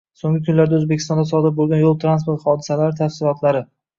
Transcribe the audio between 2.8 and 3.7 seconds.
tafsiloti